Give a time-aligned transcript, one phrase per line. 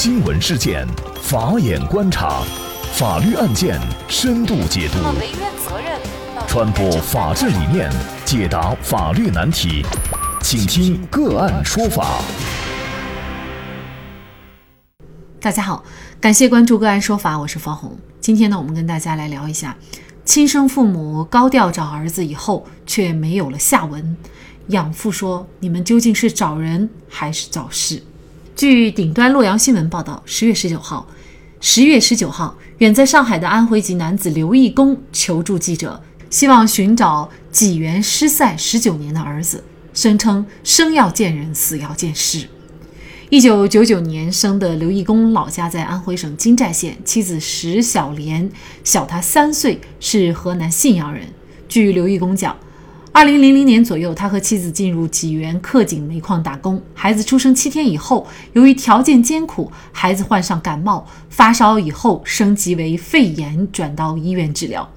[0.00, 0.86] 新闻事件，
[1.20, 2.44] 法眼观察，
[2.92, 4.98] 法律案件深度解读，
[6.46, 7.90] 传播法治理念，
[8.24, 9.84] 解答法律难题，
[10.40, 12.20] 请听个案说法。
[15.40, 15.82] 大家好，
[16.20, 17.98] 感谢关注个案说法，我是方红。
[18.20, 19.76] 今天呢，我们跟大家来聊一下，
[20.24, 24.16] 亲生父母高调找儿子以后，却没有了下文。
[24.68, 28.00] 养父说：“你们究竟是找人还是找事？”
[28.58, 31.06] 据顶端洛阳新闻报道，十月十九号，
[31.60, 39.62] 十月十九号，远在上海的安徽籍男子刘义功求助记者，希望寻找济源失散十九年的儿子，
[39.94, 42.48] 声称生要见人，死要见尸。
[43.30, 48.50] 一九九九年生的刘义功，老家在安徽省金寨县，妻子石小莲
[48.82, 51.28] 小他三岁，是河南信阳人。
[51.68, 52.56] 据刘义功讲。
[53.10, 56.80] 二零零零年左右，他和妻子进入济源克井煤矿打工。
[56.94, 64.88] 孩子出生七天以后，由于条件艰苦，孩子患上感冒发烧，以后升级为肺炎，转到医院治疗。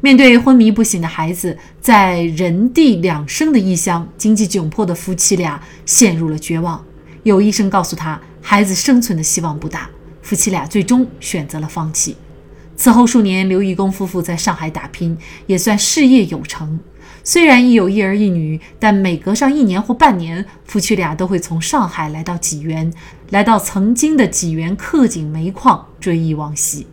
[0.00, 6.82] 面对昏迷不醒的孩子，在人地两生的异乡，经济窘迫的夫妻俩陷入了绝望。
[7.24, 9.90] 有医生告诉他，孩子生存的希望不大。
[10.22, 12.16] 夫妻俩最终选择了放弃。
[12.76, 16.78] 此后数年，刘义工夫妇在上海打拼，也算事业有成。
[17.22, 22.92] 虽然已有一儿一女，但每隔上一年或半年，夫妻俩都会从上海来到济源，
[23.30, 26.86] 来到曾经的济源克井煤矿追忆往昔。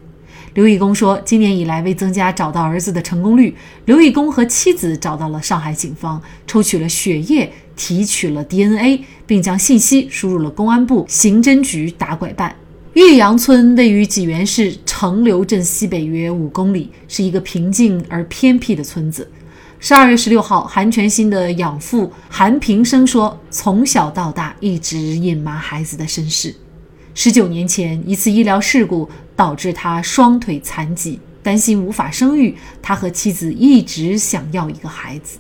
[0.54, 3.56] 刘义功说，今年以来，为增加找到儿子的成功率，
[3.86, 12.56] 刘义功和妻子找到了上海警方，抽取了血液，提取了 DNA，并将信息输入了公安部刑侦局打拐办。
[12.94, 19.30] 岳阳村位于济源市城流镇西北约五公里，是一个平静而偏僻的村子。
[19.80, 26.54] 十二月十六号，韩全新的养父韩平生说：“从小到大一直隐瞒孩子的身世。
[27.14, 35.38] 十九年前，一次医疗事故导致他双腿残疾，担心无法生育，他和妻子一直想要一个孩子。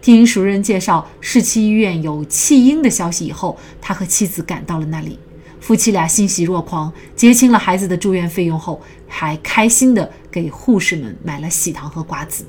[0.00, 5.18] 听熟人介绍市七医院有弃婴的消息以后，他和妻子赶到了那里。
[5.58, 12.44] 夫妻俩欣喜若狂，结清了孩子的住院费用后，还开心地给护士们买了喜糖和瓜子。”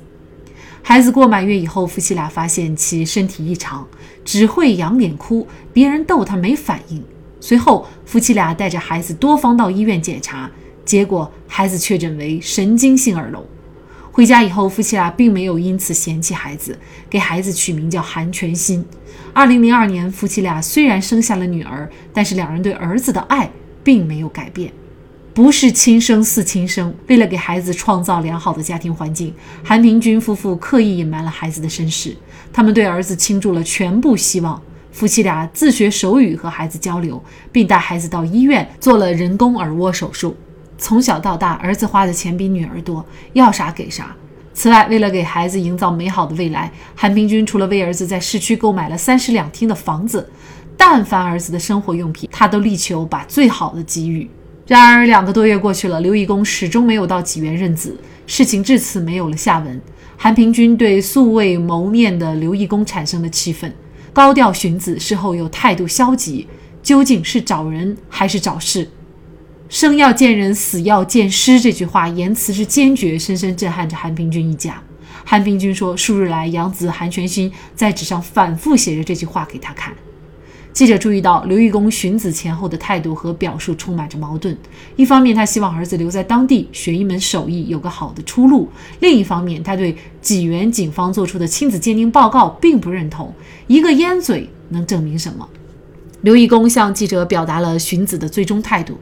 [0.88, 3.84] 孩子过满月以后，夫妻俩发现其身体异常，
[4.24, 7.02] 只会仰脸哭，别人逗他没反应。
[7.40, 10.48] 随后，夫妻俩带着孩子多方到医院检查，
[10.84, 13.44] 结果孩子确诊为神经性耳聋。
[14.12, 16.78] 回家以后，夫妻俩并没有因此嫌弃孩子，
[17.10, 18.86] 给孩子取名叫韩全新。
[19.32, 23.50] 二零零二年，夫妻俩虽然生下了女儿，但是两人对儿子的爱
[23.82, 24.72] 并没有改变。
[25.36, 26.94] 不是亲生似亲生。
[27.08, 32.16] 为了给孩子创造良好的家庭环境，韩平军夫妇刻意隐瞒了孩子的身世。
[32.50, 34.58] 他们对儿子倾注了全部希望。
[34.92, 40.34] 夫妻俩自学手语和孩子交流，并带孩子到医院做了人工耳蜗手术。
[40.78, 43.04] 从小到大，儿子花的钱比女儿多，
[43.34, 44.16] 要啥给啥。
[44.54, 50.30] 此外，为了给孩子营造美好的未来，韩平军除了为儿子在市区购买了三室两厅的房子，
[50.78, 54.26] 但凡儿子的生活用品，他都力求把最好的给予。
[54.66, 57.96] 然而，两个多月过去了，刘义恭始终没有到济源认子，
[58.26, 59.80] 事情至此没有了下文。
[60.16, 63.72] 韩平君对素未谋面的刘义恭产生了气愤，
[64.12, 66.48] 高调寻子，事后又态度消极，
[66.82, 68.90] 究竟是找人还是找事
[69.68, 74.82] ？“生要见人，死要见尸”这句话言辞之坚决，深深震撼着韩平君一家。
[75.24, 79.94] 韩平君说，数日来，养子韩全新在纸上反复写着这句话给他看。
[80.76, 84.54] 记者注意到，刘义工寻子前后的态度和表述充满着矛盾。
[84.94, 88.68] 一方面，他希望儿子留在当地学一门手艺，有个好的出路；
[89.00, 93.32] 另一方面，他对济源警方做出的亲子鉴定报告并不认同。
[93.66, 95.48] 一个烟嘴能证明什么？
[96.20, 98.98] 刘义工向记者表达了寻子的最终态度：“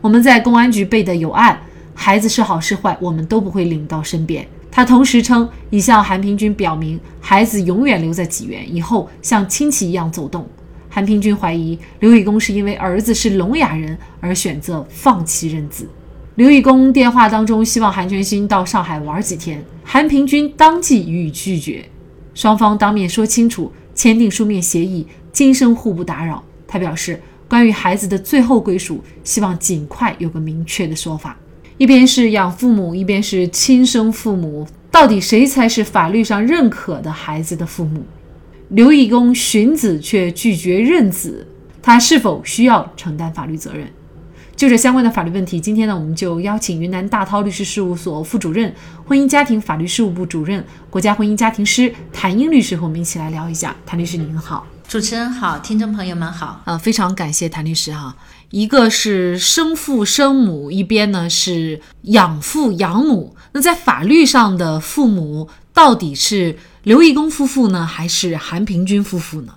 [0.00, 1.60] 我们在公安局备的有案，
[1.92, 10.48] 孩子是好是坏，我们都不会领到身边。”他同时称，已向韩平军表明，孩子永远留在济源，以后像亲戚一样走动。
[10.88, 15.88] 韩平军怀疑刘义公是因为儿子是聋哑人而选择放弃认子。
[16.36, 21.84] 刘义公电话当中希望韩全新到上海玩几天，韩平军当即予以拒绝。
[22.34, 26.42] 双方当面说清楚，签订书面协议，今生互不打扰。
[26.68, 31.36] 他表示，关于孩子的最后归属，希望尽快有个明确的说法。
[31.76, 38.04] 一边是养父母，一边是亲生父母，到底谁才是法律上认可的孩子的父母？
[38.70, 41.46] 刘义功寻子却拒绝认子，
[41.80, 43.88] 他是否需要承担法律责任？
[44.54, 48.74] 就这相关的法律问题，今天呢，我们就邀请云南大韬律师事务所副主任、
[49.06, 53.74] 婚姻家庭法律事务部主任、国家婚姻家庭师谭英律师和我们一起来聊一下。
[53.86, 56.60] 谭律师您好，主持人好，听众朋友们好。
[56.66, 58.14] 呃，非常感谢谭律师哈。
[58.50, 63.34] 一个是生父生母，一边呢是养父养母。
[63.52, 69.52] 那在法律上的父母到底是刘义公夫妇呢，还是韩平君夫妇呢？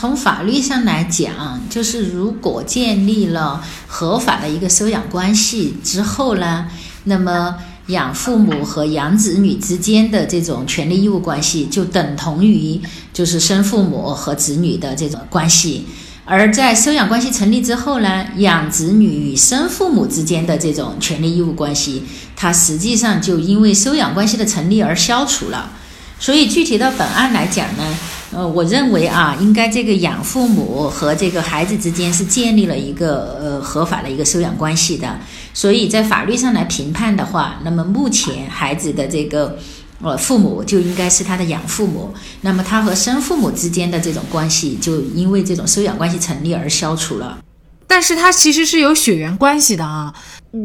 [0.00, 6.66] 从法律上来讲，就是如果建立了合法的一个收养关系之后呢，
[7.04, 7.58] 那么
[7.88, 12.80] 养父母和养子女之间的这种权利义务关系，就等同于
[13.12, 15.84] 就是生父母和子女的这种关系。
[16.30, 22.04] 而在收养关系成立之后呢，养子女与生父母之间的这种权利义务关系，
[22.36, 25.72] 它实际上就因为收养关系的成立而消除了。
[26.20, 27.98] 所以具体到本案来讲呢。
[28.32, 35.18] 呃，我认为啊，应该这个养父母和这个孩子之间是建立了一个呃合法的一个收养关系的，
[35.52, 39.58] 所以在法律上来评判的话，那么目前孩子的这个
[40.02, 47.38] 呃父母就应该是他的养父母，那么他和生父母之间的这种关系就因为这种收养关系成立而消除了。
[47.86, 50.14] 但是他其实是有血缘关系的啊，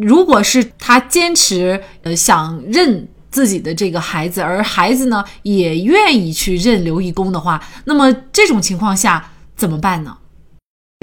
[0.02, 3.08] 如果是他坚持呃想认。
[3.32, 10.16] 自己的这个孩子，而孩子呢也愿意去认刘义公的话，那么这种情况下怎么办呢？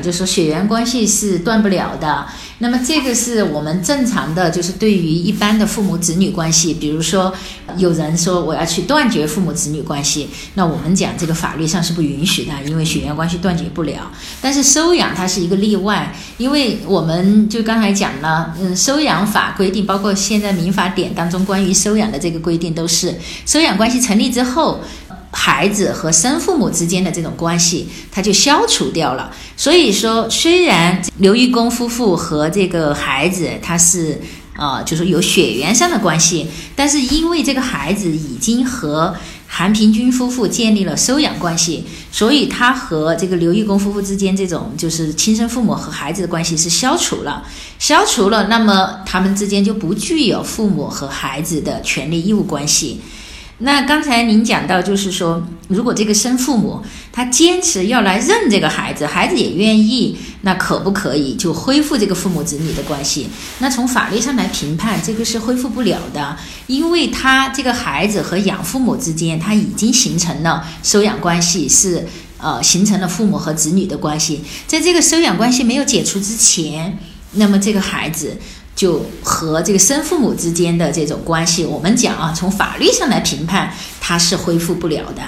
[0.03, 2.27] 就是说血缘关系是断不了的，
[2.59, 7.33] 那么这个是我们正常的，就是对于一般的父母子女关系，比如说
[7.77, 14.11] 有人说我要去断绝父母子女关系，那我们讲这个法律上是不允许的，因为血缘关系断绝不了。
[14.41, 23.15] 但是收养它是一个例外，因为我们就刚才讲了，嗯，收养法规定，包括现在民法典当中关于收养的这个规定，都是
[23.47, 24.81] 收养关系成立之后。
[25.33, 29.35] 孩子和生父母之间的这种关系，它就消除掉了。
[29.57, 34.21] 所以说，虽然刘义公夫妇和这个孩子他是
[34.57, 36.47] 呃，就是有血缘上的关系，
[36.77, 39.15] 但是因为这个孩子已经和
[39.47, 47.43] 韩平君夫妇建立了收养关系，所以他和这个刘义公夫妇之间这种就是亲生父母和孩子的关系是消除了，
[47.79, 53.01] 消除了，那么他们之间就不具有父母和孩子的权利义务关系。
[53.65, 56.83] 那刚才您讲到，就是说，如果这个生父母
[57.13, 63.29] 他坚持要来认这个孩子，孩子也愿意，那可不可以就恢复这个父母子女的关系？
[63.61, 66.37] 那从法律上来评判，这个是恢复不了的，
[66.67, 72.05] 因为他这个孩子和养父母之间他已经形成了收养关系，是
[72.39, 76.99] 呃形成了父母和子女的关系，在这个收养关系没有解除之前，
[77.35, 78.37] 那么这个孩子。
[78.75, 85.23] 就和这个生父母之间的这种关系，我们讲啊，从法律上来评判，他是恢复不了的。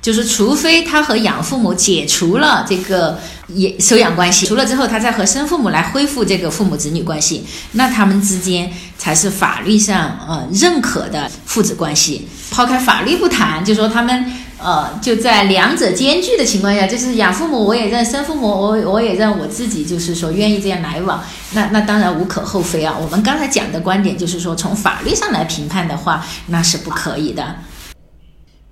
[0.00, 3.18] 就是除非他和养父母解除了这个
[3.48, 12.26] 也收养关系，除了之后，他再和生父母来恢复这个父母子女关系，那他们之间才是法律上呃认可的父子关系。
[12.50, 14.32] 抛开法律不谈，就说他们。
[14.62, 21.22] 呃，就在两者兼具的情况下，就是养父母我也认，生父母我我也认，我自己就是说愿意这样来往，
[21.52, 22.96] 那那当然无可厚非啊。
[23.00, 27.56] 我们刚才讲的观点就是说，从法律上来评判的话，那是不可以的。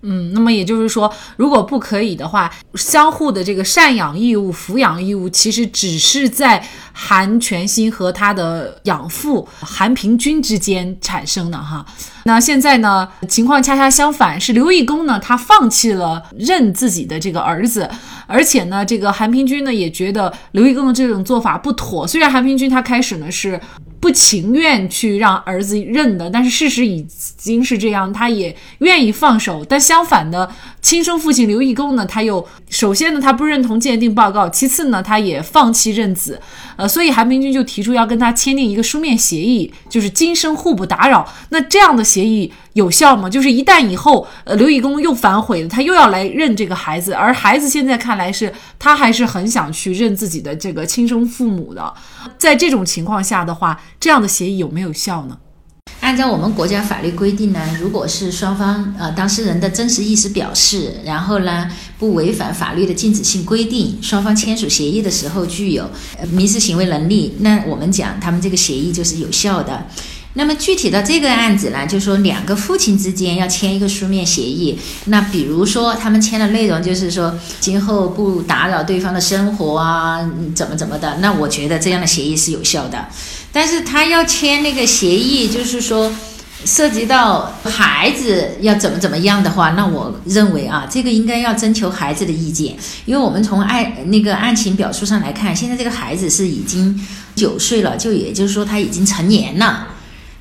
[0.02, 11.84] 嗯，那么也就是说，如果不可以的话，相互的这个赡养义务、抚养义务，其实只是在韩全新和他的养父韩平君之间产生的哈。
[12.24, 17.88] 那现在呢，情况恰恰相反，是刘义公呢，他放弃了认自己的这个儿子，
[18.26, 22.06] 而且呢，这个韩平君呢也觉得刘义公的这种做法不妥。
[22.06, 23.60] 虽然韩平君他开始呢是。
[24.00, 29.62] 不情愿去让儿子认的，但是事实已经是这样，他也愿意放手。
[29.68, 36.40] 但相反的，亲生父亲刘义公呢，他又首先呢，他不认同鉴定报告；其次呢，他也放弃认子。
[36.76, 41.30] 呃，所以韩明君就提出要跟他签订一个书面协议，就是今生互不打扰。
[41.50, 43.28] 那这样的协议有效吗？
[43.28, 51.92] 就是一旦以后呃刘义工又反悔了，他又要来认这个孩子，而孩子现在看来是他还是很想去认自己的这个亲生父母的。
[52.38, 55.36] 在这种情况下的话，这样的协议有没有效呢？
[56.00, 65.90] 按照我们国家法律规定呢，如果是双方呃当事人的真实意思表示，然后呢不违反法律的禁止性规定，双方签署协议的时候具有
[66.30, 69.86] 民事行为能力，那我们讲他们这个协议就是有效的。
[70.34, 74.78] 那么具体到这个案子呢，就是说两个父亲之间要签一个书面协议。
[75.06, 80.20] 那比如说他们签的内容就是说今后不打扰对方的生活啊，
[80.54, 81.16] 怎么怎么的。
[81.16, 83.06] 那我觉得这样的协议是有效的。
[83.52, 86.12] 但是他要签那个协议，就是说
[86.64, 99.88] 涉及到孩子要怎么怎么样的话，那我认为啊，这个应该要征求孩子的意见，因为我们从案那个案情表述上来看，现在这个孩子是已经九岁了，就也就是说他已经成年了。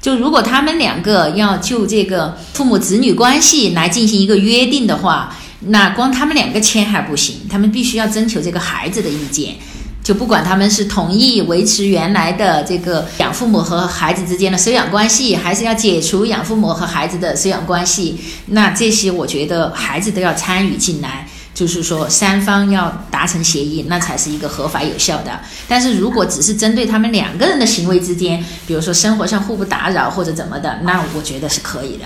[0.02, 9.56] 就如果他们两个要就这个父母子女关系来进行一个约定的话，那光他们两个签还不行，他们必须要征求这个孩子的意见。
[10.02, 21.28] 就不管他们是同意维持原来的这个养父母和孩子之间的收养关系，还是要解除养父母和孩子的收养关系，那这些我觉得孩子都要参与进来，
[21.60, 25.38] 就是说三方要达成协议，那才是一个合法有效的。
[25.68, 32.06] 但是如果只是针对他们两个人的行为之间，比如说生活上互不打扰或者怎么的，那我觉得是可以的。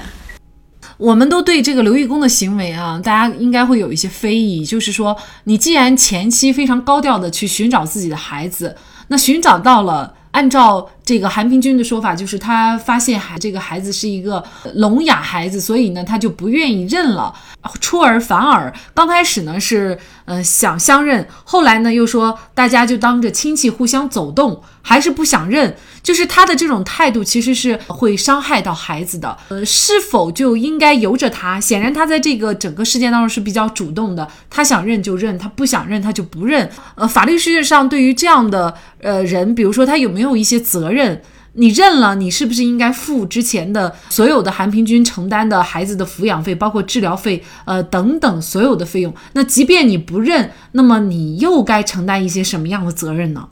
[0.97, 8.75] 我们都对这个刘义工的行为啊，大家应该会有一些非议，就是说，你既然前期非常高调的去寻找自己的孩子，
[9.09, 14.43] 那寻找到了，按照这个韩平君的说法，就是他发现孩这个孩子是一个
[14.75, 17.33] 聋哑孩子，所以呢，他就不愿意认了，
[17.81, 18.73] 出尔反尔。
[18.93, 25.75] 刚开始呢是呃想相认，后来呢又说大家就当着亲戚互相走动，还是不想认。
[26.03, 29.35] 就是他的这种态度，其实是会伤害到孩子的。
[29.47, 31.59] 呃，是否就应该由着他？
[31.59, 34.27] 显然，他在这个整个事件当中是比较主动的。
[34.49, 36.69] 他想认就认，他不想认他就不认。
[36.95, 41.21] 呃，法律世界上对于这样的呃人，比如说他有没有一些责任？
[41.55, 49.13] 你认了，你是不是应该付之前的所有的韩平君承担的孩子的抚养费，包括治疗费，呃等等所有的费用？
[49.33, 53.47] 那即便你不认，那么你又该承担一些什么样的责任呢？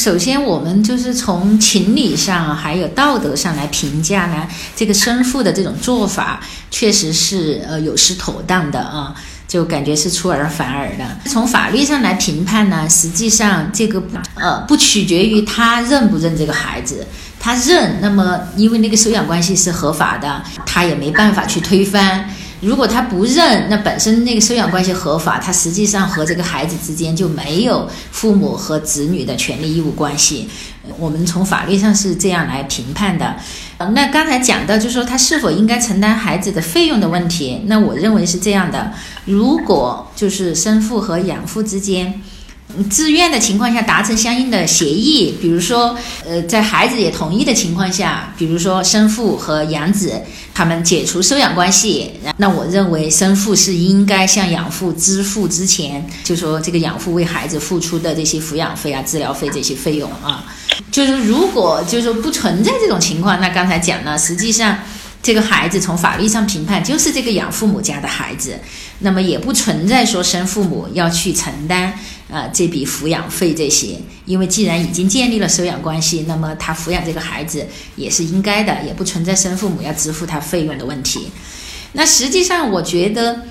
[0.00, 6.40] 首先，我们就是从情理上还有道德上来评价呢，这个生父的这种做法
[6.70, 9.14] 确实是呃有失妥当的啊，
[9.46, 11.04] 就感觉是出尔反尔的。
[11.26, 14.02] 从法律上来评判呢，实际上这个
[14.36, 17.06] 呃不取决于他认不认这个孩子，
[17.38, 22.26] 他认，那么因为那个收养关系是合法的，他也没办法去推翻。
[22.60, 30.48] 如果他不认，那本身那个收养关系合法，他实际上和这个孩子之间就没有父母和子女的权利义务关系。
[30.98, 33.36] 我们从法律上是这样来评判的。
[33.78, 38.92] 那刚才讲到就是说他是否应该承担孩子的费用的问题，那我认为是这样的：
[39.24, 42.20] 如果就是生父和养父之间。
[42.88, 50.20] 自愿的情况下达成相应的协议，比如说，呃，在孩子也同意的情况下，比如说生父和养子
[50.54, 60.44] 他们解除收养关系，那我认为生父是应该向养父支付之前就说这个养父为孩子付出的这些抚养费啊、治疗费这些费用啊。
[60.90, 64.78] 就是如果就是说不存在这种情况，那刚才讲了，实际上。
[65.22, 68.58] 这个孩子从法律上评判就是这个养父母家的孩子，
[69.00, 71.92] 那么也不存在说生父母要去承担
[72.30, 81.28] 啊这笔抚养费这些，因为既然已经建立了收养关系，那么他抚养这个孩子也是应该的，也不存在生父母要支付他费用的问题。
[81.92, 83.42] 那实际上，我觉得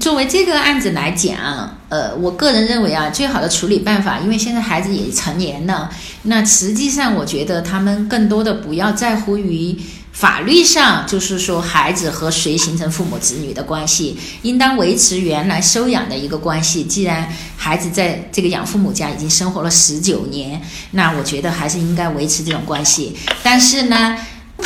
[0.00, 5.90] 作为这个案子来讲，呃，我个人认为啊，最好的处理办法，因为现在孩子也成年了，
[6.22, 9.76] 那实际上我觉得他们更多的不要在乎于。
[10.12, 16.84] 法律上就是说，孩子和谁形成父母子女的关系，应当维持原来收养的一个关系。
[16.84, 17.26] 既然
[17.56, 20.60] 孩子在这个养父母家已经生活了十九年，
[20.92, 23.16] 那我觉得还是应该维持这种关系。
[23.42, 24.16] 但是呢？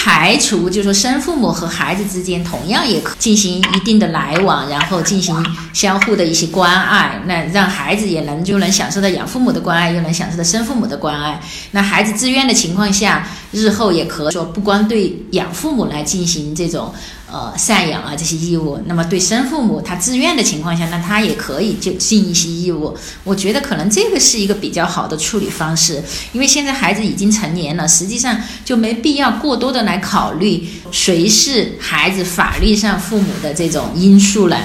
[0.06, 5.34] 排除，就是说生父母和孩子之间同样也可进行一定的来往，然后进行
[5.72, 11.40] 相互的一些关爱，那让孩子也能就能享受到养父母的关爱，又能享受到生父母的关爱。
[11.72, 16.94] 那孩子自愿的情况下，日后也可以说不光对养父母来进行这种。
[17.28, 22.96] 呃，赡养啊这些义务，那么对生父母他自愿的情况下，那他也可以就尽一些义务。
[23.24, 26.00] 我觉得可能这个是一个比较好的处理方式，
[26.32, 34.60] 因为现在孩子已经成年了，实际上就没必要过多的来考虑谁是孩子法律上父母的这种因素了。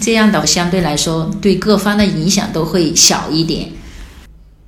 [0.00, 3.68] 这样的相对来说对各方的影响都会小一点。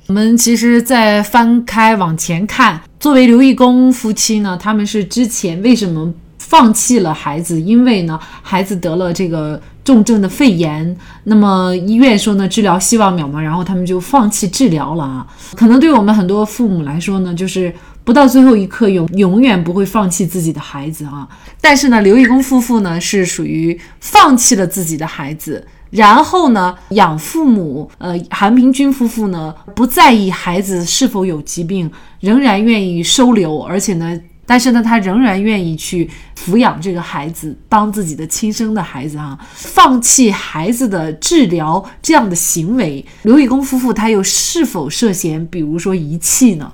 [0.09, 6.13] 我们其实再翻开往前看，作为刘义工夫妻呢，他们是之前为什么？
[6.51, 10.97] 放弃了孩子，因为呢，孩子得了这个重症的肺炎。
[11.23, 15.25] 那么医院说呢，治疗希望渺茫，然后他们就放弃治疗了啊。
[15.55, 21.29] 可能对我们很多父母来说呢，就是不到最后一刻，永永远不会放弃自己的孩子啊。
[21.61, 31.89] 但是呢，刘义工夫妇呢是属于放弃了自己的孩子，然后呢，养父母呃韩平君夫妇呢不在意孩子是否有疾病，
[32.19, 34.21] 仍然愿意收留，而且呢。
[34.51, 46.73] 但是呢，他仍然愿意去抚养这个孩子，当自己的亲生的孩子啊，放弃孩子的治疗这样的行为，刘义工夫妇他又是否涉嫌，比如说遗弃呢？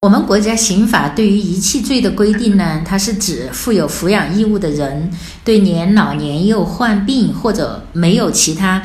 [0.00, 5.08] 我们国家刑法对于遗弃罪的规定呢，它是指负有抚养义务的人
[5.44, 8.82] 对年老年幼、患病或者没有其他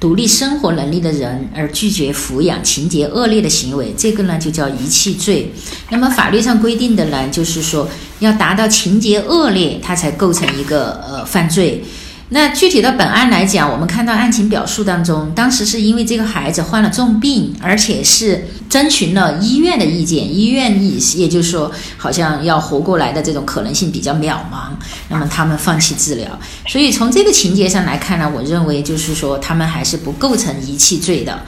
[0.00, 5.52] 独立生活能力的人而拒绝抚养，情节恶劣的行为，这个呢就叫遗弃罪。
[5.90, 7.88] 那么法律上规定的呢，就是说
[8.20, 11.82] 要达到情节恶劣，它才构成一个呃犯罪。
[12.30, 24.68] 那具体到本案来讲，我们看到案情表述当中，当时是因为这个孩子患了重病，而且是征询了医院的意见，医院意也就是说，好像要活过来的这种可能性比较渺茫，
[25.08, 26.38] 那么他们放弃治疗。
[26.66, 31.40] 所以从这个情节上来看呢，我认为就是说他们还是不构成遗弃罪的。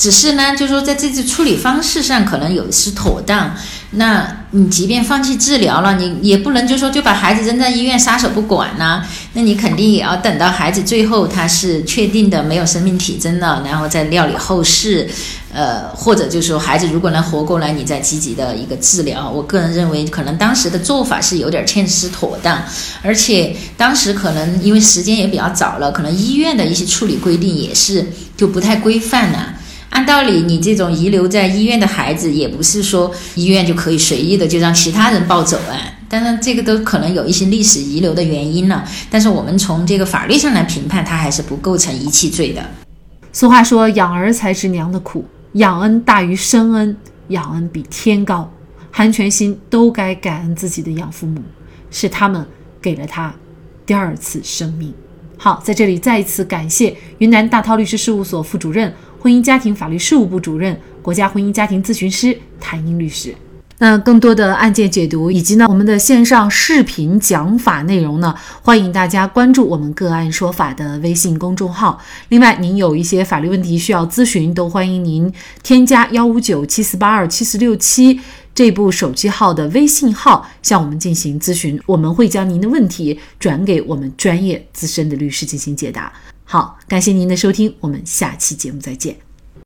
[0.00, 3.54] 只是呢，就是说在这次处理方式上可能有失妥当。
[3.90, 9.04] 那你即便放弃治疗了，你也不能就说就把孩子扔在医院撒手不管呐？
[9.34, 15.06] 那你肯定也要等到孩子最后他是确定的没有生命体征了，然后再料理后事。
[15.52, 19.28] 呃，或者就是说孩子如果能活过来，你再积极的一个治疗。
[19.28, 22.62] 我个人认为，可能当时的做法是有点欠失妥当，
[23.02, 29.54] 而且当时可能因为时间也比较早了，可能医院的一些处理规定也是就不太规范了。
[29.90, 35.76] 按道理，你这种遗留在医院的孩子，也不是说医院就可以随意的就让其他人抱走啊。
[36.08, 38.84] 当然，这个都可能有一些历史遗留的原因了。
[39.08, 42.64] 但是我们从这个法律上来评判，他还是不构成遗弃罪的。
[43.32, 46.96] 俗话说：“养儿才知娘的苦，养恩大于生恩，
[47.28, 48.50] 养恩比天高。”
[48.90, 51.40] 韩全心都该感恩自己的养父母，
[51.92, 52.44] 是他们
[52.82, 53.32] 给了他
[53.86, 54.92] 第二次生命。
[55.36, 58.92] 好，在这里再一次感谢云南大韬律师事务所副主任。
[59.20, 63.34] 婚姻家庭法律事务部主任、国家婚姻家庭咨询师谭英律师。
[63.82, 71.98] 那更多的案件解读以及呢我们的线上视频讲法内容呢，欢迎大家关注我们个案说法的微信公众号。
[72.28, 78.20] 另外，您有一些法律问题需要咨询，都欢迎您添加幺五九七四八二七四六七
[78.54, 86.12] 这部手机号的微信号向我们进行咨询，我们会将您的问题转给我们专业资深的律师进行解答。
[86.52, 89.16] 好，感谢您的收听，我们下期节目再见。